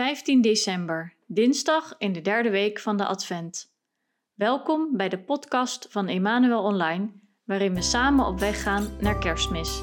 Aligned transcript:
15 0.00 0.40
december, 0.40 1.14
dinsdag 1.26 1.94
in 1.98 2.12
de 2.12 2.20
derde 2.20 2.50
week 2.50 2.78
van 2.78 2.96
de 2.96 3.04
Advent. 3.04 3.72
Welkom 4.34 4.96
bij 4.96 5.08
de 5.08 5.18
podcast 5.18 5.86
van 5.90 6.08
Emmanuel 6.08 6.62
Online, 6.62 7.10
waarin 7.44 7.74
we 7.74 7.82
samen 7.82 8.26
op 8.26 8.38
weg 8.38 8.62
gaan 8.62 8.88
naar 9.00 9.18
Kerstmis. 9.18 9.82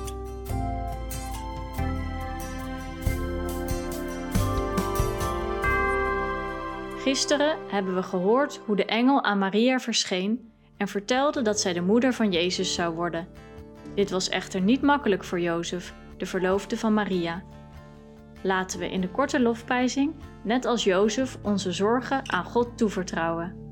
Gisteren 6.98 7.58
hebben 7.68 7.96
we 7.96 8.04
gehoord 8.04 8.58
hoe 8.66 8.76
de 8.76 8.86
engel 8.86 9.24
aan 9.24 9.40
Maria 9.40 9.80
verscheen 9.80 10.52
en 10.78 10.88
vertelde 10.88 11.42
dat 11.42 11.60
zij 11.60 11.74
de 11.74 11.82
moeder 11.82 12.14
van 12.14 12.32
Jezus 12.32 12.74
zou 12.74 12.96
worden. 12.96 13.28
Dit 13.96 14.10
was 14.10 14.30
echter 14.30 14.62
niet 14.62 14.82
makkelijk 14.82 15.24
voor 15.24 15.40
Jozef, 15.40 15.94
de 16.18 16.26
verloofde 16.26 16.78
van 16.78 16.94
Maria. 16.94 17.44
Laten 18.44 18.80
we 18.80 18.90
in 18.90 19.02
de 19.02 19.10
korte 19.10 19.40
lofprijzing, 19.40 20.16
net 20.44 20.66
als 20.66 20.84
Jozef, 20.84 21.38
onze 21.42 21.72
zorgen 21.72 22.32
aan 22.32 22.46
God 22.46 22.78
toevertrouwen. 22.78 23.67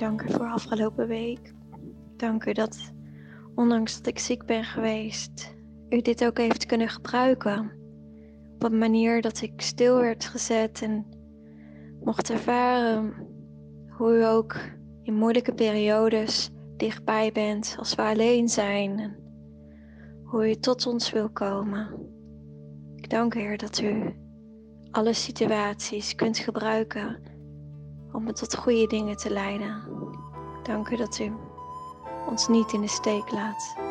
Dank 0.00 0.22
u 0.22 0.32
voor 0.32 0.46
afgelopen 0.46 1.08
week. 1.08 1.52
Dank 2.16 2.44
u 2.44 2.52
dat, 2.52 2.92
ondanks 3.54 3.96
dat 3.96 4.06
ik 4.06 4.18
ziek 4.18 4.44
ben 4.46 4.64
geweest, 4.64 5.54
u 5.88 6.00
dit 6.00 6.24
ook 6.24 6.38
heeft 6.38 6.66
kunnen 6.66 6.88
gebruiken. 6.88 7.72
Op 8.54 8.62
een 8.62 8.78
manier 8.78 9.22
dat 9.22 9.40
ik 9.42 9.60
stil 9.60 10.00
werd 10.00 10.24
gezet 10.24 10.82
en 10.82 11.06
mocht 12.04 12.30
ervaren 12.30 13.14
hoe 13.88 14.18
u 14.18 14.24
ook 14.24 14.56
in 15.02 15.14
moeilijke 15.14 15.54
periodes 15.54 16.50
dichtbij 16.76 17.32
bent 17.32 17.74
als 17.78 17.94
we 17.94 18.02
alleen 18.02 18.48
zijn. 18.48 18.98
En 18.98 19.16
hoe 20.24 20.50
u 20.50 20.54
tot 20.54 20.86
ons 20.86 21.10
wil 21.10 21.30
komen. 21.30 21.88
Ik 22.96 23.10
dank 23.10 23.34
u, 23.34 23.40
Heer, 23.40 23.58
dat 23.58 23.80
u 23.80 24.14
alle 24.90 25.12
situaties 25.12 26.14
kunt 26.14 26.38
gebruiken 26.38 27.29
om 28.12 28.24
me 28.24 28.32
tot 28.32 28.56
goede 28.56 28.86
dingen 28.86 29.16
te 29.16 29.30
leiden. 29.30 29.82
Dank 30.62 30.88
u 30.88 30.96
dat 30.96 31.18
u 31.18 31.32
ons 32.28 32.48
niet 32.48 32.72
in 32.72 32.80
de 32.80 32.88
steek 32.88 33.30
laat. 33.30 33.89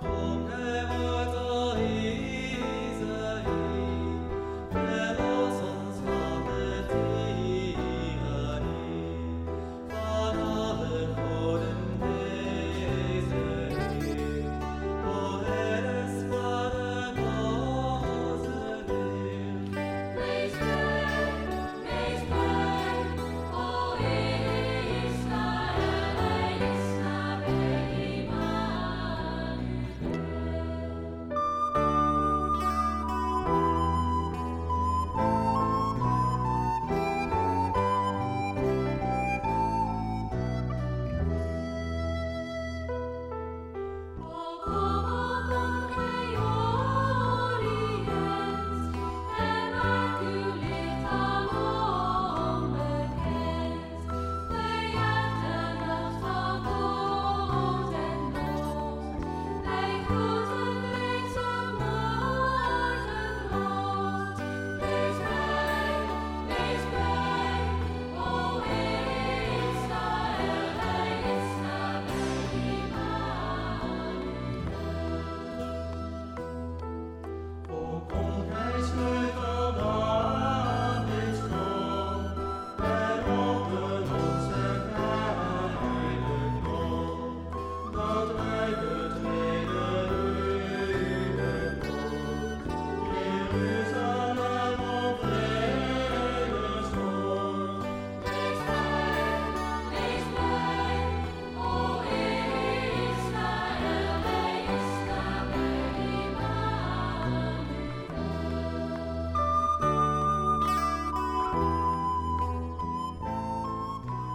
Oh, 0.00 0.31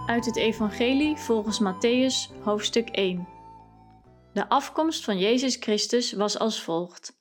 Uit 0.08 0.24
het 0.24 0.36
Evangelie 0.36 1.16
volgens 1.16 1.62
Matthäus, 1.62 2.42
hoofdstuk 2.42 2.88
1. 2.88 3.28
De 4.32 4.48
afkomst 4.48 5.04
van 5.04 5.18
Jezus 5.18 5.56
Christus 5.56 6.12
was 6.12 6.38
als 6.38 6.62
volgt. 6.62 7.20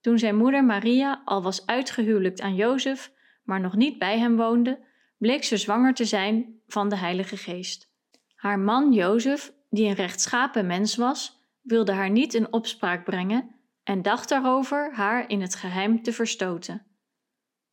Toen 0.00 0.18
zijn 0.18 0.36
moeder 0.36 0.64
Maria 0.64 1.22
al 1.24 1.42
was 1.42 1.66
uitgehuwelijkt 1.66 2.40
aan 2.40 2.54
Jozef, 2.54 3.12
maar 3.44 3.60
nog 3.60 3.76
niet 3.76 3.98
bij 3.98 4.18
hem 4.18 4.36
woonde, 4.36 4.84
bleek 5.18 5.44
ze 5.44 5.56
zwanger 5.56 5.94
te 5.94 6.04
zijn 6.04 6.60
van 6.66 6.88
de 6.88 6.96
Heilige 6.96 7.36
Geest. 7.36 7.92
Haar 8.34 8.58
man 8.58 8.92
Jozef, 8.92 9.52
die 9.70 9.86
een 9.86 9.94
rechtschapen 9.94 10.66
mens 10.66 10.96
was, 10.96 11.40
wilde 11.62 11.92
haar 11.92 12.10
niet 12.10 12.34
in 12.34 12.52
opspraak 12.52 13.04
brengen 13.04 13.54
en 13.82 14.02
dacht 14.02 14.28
daarover 14.28 14.94
haar 14.94 15.28
in 15.28 15.40
het 15.40 15.54
geheim 15.54 16.02
te 16.02 16.12
verstoten. 16.12 16.86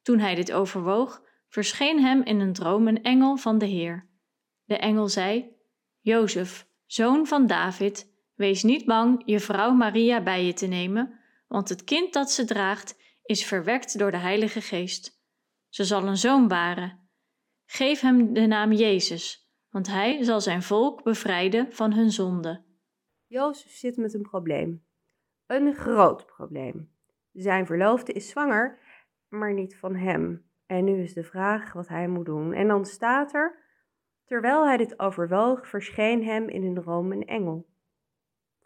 Toen 0.01 0.19
hij 0.19 0.35
dit 0.35 0.51
overwoog, 0.51 1.21
verscheen 1.47 2.01
hem 2.01 2.23
in 2.23 2.39
een 2.39 2.53
droom 2.53 2.87
een 2.87 3.03
engel 3.03 3.37
van 3.37 3.57
de 3.57 3.65
Heer. 3.65 4.08
De 4.69 4.77
engel 4.77 5.07
zei: 5.07 5.55
Jozef, 5.99 6.67
zoon 6.85 7.27
van 7.27 7.47
David, 7.47 8.11
wees 8.35 8.63
niet 8.63 8.85
bang 8.85 9.21
je 9.25 9.39
vrouw 9.39 9.71
Maria 9.71 10.23
bij 10.23 10.45
je 10.45 10.53
te 10.53 10.67
nemen, 10.67 11.19
want 11.47 11.69
het 11.69 11.83
kind 11.83 12.13
dat 12.13 12.31
ze 12.31 12.45
draagt 12.45 12.99
is 13.23 13.45
verwekt 13.45 13.99
door 13.99 14.11
de 14.11 14.17
Heilige 14.17 14.61
Geest. 14.61 15.21
Ze 15.69 15.83
zal 15.83 16.03
een 16.03 16.17
zoon 16.17 16.47
baren. 16.47 17.09
Geef 17.65 17.99
hem 17.99 18.33
de 18.33 18.45
naam 18.45 18.71
Jezus, 18.71 19.51
want 19.69 19.87
hij 19.87 20.23
zal 20.23 20.41
zijn 20.41 20.63
volk 20.63 21.03
bevrijden 21.03 21.73
van 21.73 21.93
hun 21.93 22.11
zonde. 22.11 22.63
Jozef 23.27 23.71
zit 23.71 23.97
met 23.97 24.13
een 24.13 24.21
probleem. 24.21 24.85
Een 25.45 25.75
groot 25.75 26.25
probleem. 26.25 26.91
Zijn 27.31 27.65
verloofde 27.65 28.13
is 28.13 28.29
zwanger, 28.29 28.79
maar 29.27 29.53
niet 29.53 29.77
van 29.77 29.95
hem. 29.95 30.49
En 30.65 30.83
nu 30.83 31.01
is 31.01 31.13
de 31.13 31.23
vraag 31.23 31.73
wat 31.73 31.87
hij 31.87 32.07
moet 32.07 32.25
doen. 32.25 32.53
En 32.53 32.67
dan 32.67 32.85
staat 32.85 33.33
er: 33.33 33.67
Terwijl 34.29 34.65
hij 34.65 34.77
dit 34.77 34.99
overwoog, 34.99 35.67
verscheen 35.67 36.23
hem 36.23 36.49
in 36.49 36.63
een 36.63 36.73
droom 36.73 37.11
een 37.11 37.25
engel. 37.25 37.67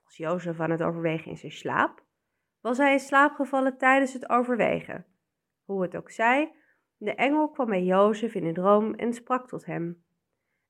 Was 0.03 0.17
Jozef 0.17 0.59
aan 0.59 0.71
het 0.71 0.81
overwegen 0.81 1.31
in 1.31 1.37
zijn 1.37 1.51
slaap? 1.51 2.03
Was 2.61 2.77
hij 2.77 2.91
in 2.91 2.99
slaap 2.99 3.35
gevallen 3.35 3.77
tijdens 3.77 4.13
het 4.13 4.29
overwegen? 4.29 5.05
Hoe 5.65 5.81
het 5.81 5.95
ook 5.95 6.11
zij, 6.11 6.55
de 6.97 7.15
engel 7.15 7.49
kwam 7.49 7.67
bij 7.67 7.83
Jozef 7.83 8.35
in 8.35 8.45
een 8.45 8.53
droom 8.53 8.93
en 8.93 9.13
sprak 9.13 9.47
tot 9.47 9.65
hem. 9.65 10.03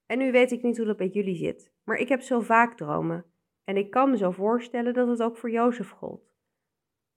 En 0.06 0.18
nu 0.18 0.32
weet 0.32 0.52
ik 0.52 0.64
niet 0.64 0.78
hoe 0.78 0.86
dat 0.86 0.98
bij 0.98 1.08
jullie 1.08 1.36
zit, 1.36 1.74
maar 1.84 1.98
ik 1.98 2.10
heb 2.10 2.22
zo 2.22 2.40
vaak 2.40 2.78
dromen. 2.78 3.26
En 3.64 3.78
ik 3.78 3.92
kan 3.92 4.10
me 4.10 4.18
zo 4.18 4.32
voorstellen 4.32 4.94
dat 4.94 5.08
het 5.08 5.22
ook 5.22 5.38
voor 5.38 5.52
Jozef 5.52 5.90
gold. 5.90 6.34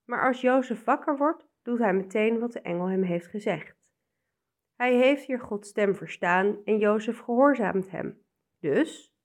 Maar 0.05 0.27
als 0.27 0.41
Jozef 0.41 0.83
wakker 0.83 1.17
wordt, 1.17 1.47
doet 1.63 1.79
hij 1.79 1.93
meteen 1.93 2.39
wat 2.39 2.51
de 2.51 2.61
engel 2.61 2.89
hem 2.89 3.03
heeft 3.03 3.27
gezegd. 3.27 3.76
Hij 4.77 4.95
heeft 4.95 5.25
hier 5.25 5.39
Gods 5.39 5.69
stem 5.69 5.95
verstaan 5.95 6.57
en 6.63 6.77
Jozef 6.77 7.19
gehoorzaamt 7.19 7.91
hem. 7.91 8.21
Dus, 8.59 9.15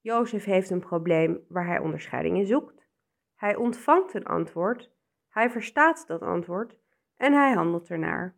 Jozef 0.00 0.44
heeft 0.44 0.70
een 0.70 0.80
probleem 0.80 1.44
waar 1.48 1.66
hij 1.66 1.78
onderscheiding 1.78 2.36
in 2.36 2.46
zoekt. 2.46 2.88
Hij 3.34 3.56
ontvangt 3.56 4.14
een 4.14 4.26
antwoord, 4.26 4.92
hij 5.28 5.50
verstaat 5.50 6.06
dat 6.06 6.20
antwoord 6.20 6.78
en 7.16 7.32
hij 7.32 7.52
handelt 7.52 7.88
ernaar. 7.88 8.36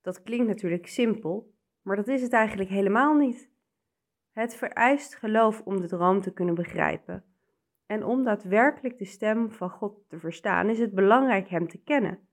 Dat 0.00 0.22
klinkt 0.22 0.46
natuurlijk 0.46 0.86
simpel, 0.86 1.54
maar 1.82 1.96
dat 1.96 2.08
is 2.08 2.22
het 2.22 2.32
eigenlijk 2.32 2.70
helemaal 2.70 3.14
niet. 3.14 3.50
Het 4.32 4.54
vereist 4.54 5.14
geloof 5.14 5.60
om 5.64 5.80
de 5.80 5.86
droom 5.86 6.20
te 6.20 6.32
kunnen 6.32 6.54
begrijpen. 6.54 7.24
En 7.86 8.04
om 8.04 8.24
daadwerkelijk 8.24 8.98
de 8.98 9.04
stem 9.04 9.50
van 9.50 9.70
God 9.70 10.08
te 10.08 10.18
verstaan, 10.18 10.68
is 10.68 10.78
het 10.78 10.94
belangrijk 10.94 11.48
Hem 11.48 11.68
te 11.68 11.82
kennen. 11.82 12.28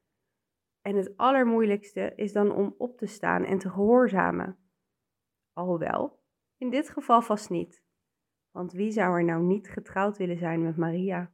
En 0.89 0.95
het 0.95 1.17
allermoeilijkste 1.17 2.13
is 2.15 2.33
dan 2.33 2.51
om 2.51 2.75
op 2.77 2.97
te 2.97 3.05
staan 3.05 3.45
en 3.45 3.57
te 3.57 3.69
gehoorzamen. 3.69 4.57
Alhoewel, 5.53 6.19
in 6.57 6.69
dit 6.69 6.89
geval 6.89 7.21
vast 7.21 7.49
niet. 7.49 7.83
Want 8.51 8.71
wie 8.71 8.91
zou 8.91 9.17
er 9.17 9.23
nou 9.23 9.43
niet 9.43 9.69
getrouwd 9.69 10.17
willen 10.17 10.37
zijn 10.37 10.63
met 10.63 10.77
Maria? 10.77 11.31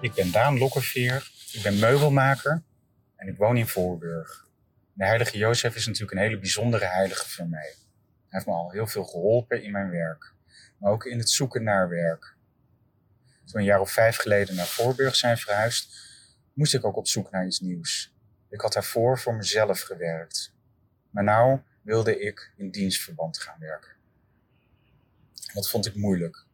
Ik 0.00 0.14
ben 0.14 0.32
Daan 0.32 0.58
Lokkerveer, 0.58 1.30
ik 1.52 1.60
ben 1.62 1.78
meubelmaker 1.78 2.62
en 3.16 3.28
ik 3.28 3.36
woon 3.36 3.56
in 3.56 3.66
Voorburg. 3.66 4.48
De 4.92 5.04
heilige 5.04 5.38
Jozef 5.38 5.76
is 5.76 5.86
natuurlijk 5.86 6.12
een 6.12 6.24
hele 6.24 6.38
bijzondere 6.38 6.84
heilige 6.84 7.28
voor 7.28 7.48
mij. 7.48 7.74
Hij 7.78 8.26
heeft 8.28 8.46
me 8.46 8.52
al 8.52 8.70
heel 8.70 8.86
veel 8.86 9.04
geholpen 9.04 9.62
in 9.62 9.72
mijn 9.72 9.90
werk, 9.90 10.34
maar 10.78 10.92
ook 10.92 11.04
in 11.04 11.18
het 11.18 11.30
zoeken 11.30 11.62
naar 11.62 11.88
werk. 11.88 12.36
Toen 13.48 13.60
een 13.60 13.66
jaar 13.66 13.80
of 13.80 13.90
vijf 13.90 14.16
geleden 14.16 14.54
naar 14.54 14.66
Voorburg 14.66 15.16
zijn 15.16 15.38
verhuisd, 15.38 15.96
moest 16.52 16.74
ik 16.74 16.84
ook 16.84 16.96
op 16.96 17.08
zoek 17.08 17.30
naar 17.30 17.46
iets 17.46 17.60
nieuws. 17.60 18.14
Ik 18.48 18.60
had 18.60 18.72
daarvoor 18.72 19.18
voor 19.18 19.34
mezelf 19.34 19.80
gewerkt. 19.80 20.54
Maar 21.10 21.24
nou 21.24 21.60
wilde 21.82 22.20
ik 22.20 22.52
in 22.56 22.70
dienstverband 22.70 23.38
gaan 23.38 23.58
werken. 23.58 23.96
Dat 25.52 25.68
vond 25.68 25.86
ik 25.86 25.94
moeilijk. 25.94 26.46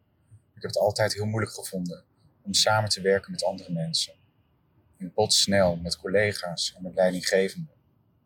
Ik 0.54 0.62
heb 0.62 0.70
het 0.70 0.78
altijd 0.78 1.14
heel 1.14 1.26
moeilijk 1.26 1.52
gevonden 1.52 2.04
om 2.42 2.54
samen 2.54 2.90
te 2.90 3.00
werken 3.00 3.30
met 3.30 3.44
andere 3.44 3.72
mensen. 3.72 4.14
In 4.96 5.12
snel 5.30 5.76
met 5.76 5.96
collega's 5.96 6.74
en 6.76 6.82
met 6.82 6.94
leidinggevenden. 6.94 7.74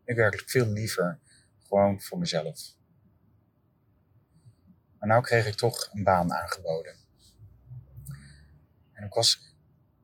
Ik 0.05 0.17
werkelijk 0.17 0.51
veel 0.51 0.67
liever 0.67 1.19
gewoon 1.67 2.01
voor 2.01 2.19
mezelf. 2.19 2.75
Maar 4.99 5.09
nou 5.09 5.23
kreeg 5.23 5.47
ik 5.47 5.55
toch 5.55 5.91
een 5.93 6.05
baan 6.05 6.33
aangeboden. 6.33 7.08
En 8.99 9.05
ik 9.05 9.13
was 9.13 9.55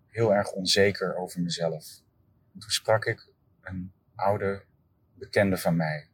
heel 0.09 0.35
erg 0.35 0.53
onzeker 0.53 1.17
over 1.17 1.41
mezelf. 1.41 2.01
En 2.53 2.61
toen 2.61 2.71
sprak 2.71 3.05
ik 3.05 3.29
een 3.61 3.93
oude 4.15 4.65
bekende 5.15 5.57
van 5.57 5.77
mij. 5.77 6.09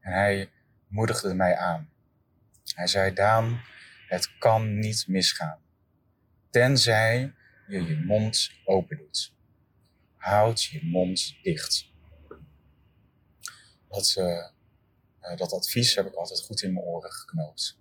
En 0.00 0.12
hij 0.12 0.50
moedigde 0.86 1.34
mij 1.34 1.56
aan. 1.56 1.90
Hij 2.74 2.86
zei: 2.86 3.12
Daan, 3.12 3.60
het 4.08 4.38
kan 4.38 4.78
niet 4.78 5.08
misgaan. 5.08 5.60
Tenzij 6.50 7.34
je 7.66 7.82
je 7.84 8.04
mond 8.04 8.50
open 8.64 8.96
doet. 8.96 9.34
Houd 10.16 10.62
je 10.62 10.84
mond 10.84 11.34
dicht. 11.42 11.90
Dat, 13.88 14.14
uh, 14.18 15.36
dat 15.36 15.52
advies 15.52 15.94
heb 15.94 16.06
ik 16.06 16.14
altijd 16.14 16.40
goed 16.40 16.62
in 16.62 16.72
mijn 16.72 16.84
oren 16.84 17.12
geknoopt. 17.12 17.78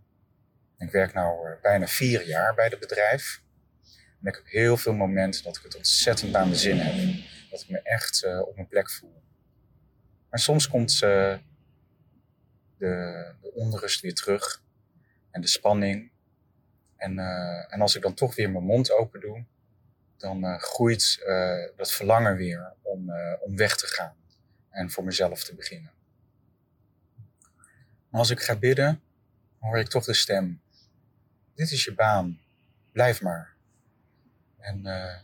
Ik 0.77 0.91
werk 0.91 1.13
nu 1.13 1.21
bijna 1.61 1.87
vier 1.87 2.27
jaar 2.27 2.53
bij 2.53 2.65
het 2.65 2.79
bedrijf. 2.79 3.43
En 4.21 4.27
ik 4.27 4.35
heb 4.35 4.45
heel 4.45 4.77
veel 4.77 4.93
momenten 4.93 5.43
dat 5.43 5.57
ik 5.57 5.63
het 5.63 5.75
ontzettend 5.75 6.31
naar 6.31 6.45
mijn 6.45 6.57
zin 6.57 6.77
heb. 6.77 7.23
Dat 7.49 7.61
ik 7.61 7.69
me 7.69 7.81
echt 7.81 8.23
uh, 8.23 8.41
op 8.41 8.55
mijn 8.55 8.67
plek 8.67 8.91
voel. 8.91 9.21
Maar 10.29 10.39
soms 10.39 10.67
komt 10.67 10.93
uh, 10.93 10.99
de, 10.99 11.37
de, 13.41 13.51
onrust 13.53 14.01
weer 14.01 14.13
terug. 14.13 14.63
En 15.31 15.41
de 15.41 15.47
spanning. 15.47 16.11
En, 16.95 17.17
uh, 17.17 17.73
en 17.73 17.81
als 17.81 17.95
ik 17.95 18.01
dan 18.01 18.13
toch 18.13 18.35
weer 18.35 18.51
mijn 18.51 18.63
mond 18.63 18.91
open 18.91 19.19
doe, 19.19 19.45
dan 20.17 20.59
groeit 20.59 21.23
dat 21.75 21.91
verlangen 21.91 22.35
weer 22.35 22.73
om, 22.81 23.11
om 23.39 23.55
weg 23.55 23.77
te 23.77 23.87
gaan. 23.87 24.15
En 24.69 24.91
voor 24.91 25.03
mezelf 25.03 25.43
te 25.43 25.55
beginnen. 25.55 25.91
Maar 28.09 28.19
als 28.19 28.29
ik 28.29 28.39
ga 28.39 28.55
bidden, 28.55 29.01
hoor 29.59 29.79
ik 29.79 29.87
toch 29.87 30.05
de 30.05 30.13
stem. 30.13 30.61
Dit 31.55 31.71
is 31.71 31.83
je 31.83 31.93
baan. 31.93 32.39
Blijf 32.91 33.21
maar. 33.21 33.50
En, 34.61 34.85
uh, 34.85 35.15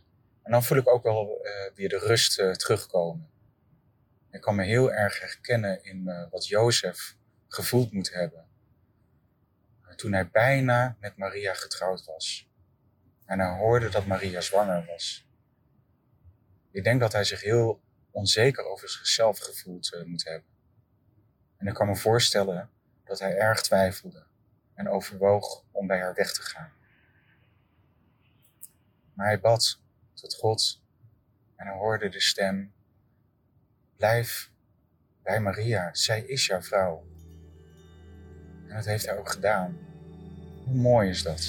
en 0.44 0.52
dan 0.52 0.64
voel 0.64 0.78
ik 0.78 0.88
ook 0.88 1.04
wel 1.04 1.46
uh, 1.46 1.76
weer 1.76 1.90
de 1.90 1.98
rust 1.98 2.40
uh, 2.40 2.52
terugkomen. 2.52 3.30
Ik 4.32 4.42
kan 4.42 4.56
me 4.56 4.64
heel 4.64 4.92
erg 4.94 5.20
herkennen 5.20 5.84
in 5.84 6.28
wat 6.30 6.48
Jozef 6.48 7.16
gevoeld 7.48 7.92
moet 7.92 8.14
hebben. 8.14 8.46
toen 9.96 10.14
hij 10.14 10.30
bijna 10.30 10.98
met 11.00 11.18
Maria 11.18 11.54
getrouwd 11.54 12.06
was. 12.06 12.50
En 13.26 13.40
hij 13.40 13.58
hoorde 13.58 13.90
dat 13.90 14.06
Maria 14.06 14.42
zwanger 14.42 14.86
was. 14.86 15.28
Ik 16.72 16.84
denk 16.84 17.00
dat 17.00 17.12
hij 17.12 17.24
zich 17.24 17.42
heel 17.42 17.82
onzeker 18.12 18.66
over 18.66 18.90
zichzelf 18.90 19.40
gevoeld 19.40 20.04
moet 20.06 20.24
hebben. 20.24 20.50
En 21.58 21.68
ik 21.68 21.74
kan 21.74 21.88
me 21.88 21.96
voorstellen 21.96 22.70
dat 23.04 23.20
hij 23.20 23.38
erg 23.38 23.62
twijfelde 23.62 24.26
en 24.74 24.90
overwoog 24.90 25.64
om 25.72 25.88
bij 25.88 26.00
haar 26.00 26.14
weg 26.14 26.34
te 26.34 26.42
gaan. 26.42 26.72
Maar 29.18 29.28
hij 29.28 29.40
bad 29.40 29.80
tot 30.14 30.34
God 30.34 30.82
en 31.56 31.68
hij 31.68 31.76
hoorde 31.76 32.10
de 32.10 32.22
stem: 32.22 32.74
Blijf 33.96 34.52
bij 35.24 35.40
Maria, 35.40 35.90
zij 35.94 36.22
is 36.22 36.46
jouw 36.46 36.62
vrouw. 36.62 37.08
En 38.68 38.76
dat 38.76 38.86
heeft 38.86 39.06
hij 39.06 39.18
ook 39.18 39.32
gedaan. 39.32 39.78
Hoe 40.66 40.76
mooi 40.76 41.10
is 41.10 41.24
dat? 41.24 41.42